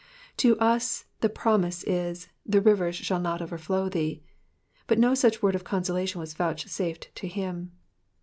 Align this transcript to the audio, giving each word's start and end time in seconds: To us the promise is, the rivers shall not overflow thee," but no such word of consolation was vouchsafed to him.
To 0.37 0.57
us 0.57 1.05
the 1.19 1.29
promise 1.29 1.83
is, 1.83 2.27
the 2.43 2.59
rivers 2.59 2.95
shall 2.95 3.19
not 3.19 3.39
overflow 3.39 3.87
thee," 3.87 4.23
but 4.87 4.97
no 4.97 5.13
such 5.13 5.43
word 5.43 5.53
of 5.53 5.63
consolation 5.63 6.19
was 6.19 6.33
vouchsafed 6.33 7.13
to 7.13 7.27
him. 7.27 7.71